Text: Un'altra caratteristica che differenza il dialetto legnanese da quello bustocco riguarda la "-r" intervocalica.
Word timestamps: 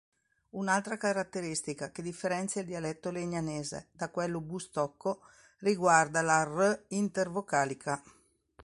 Un'altra 0.57 0.97
caratteristica 0.97 1.91
che 1.91 2.01
differenza 2.01 2.59
il 2.59 2.65
dialetto 2.65 3.11
legnanese 3.11 3.89
da 3.91 4.09
quello 4.09 4.41
bustocco 4.41 5.21
riguarda 5.59 6.23
la 6.23 6.43
"-r" 6.43 6.85
intervocalica. 6.87 8.01